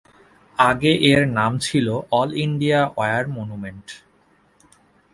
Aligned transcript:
আগে 0.57 0.91
এর 1.03 1.21
নাম 1.37 1.51
ছিল 1.57 1.87
"অল 2.11 2.29
ইন্ডিয়া 2.37 2.79
ওয়ার 2.95 3.23
মনুমেন্ট"। 3.27 3.87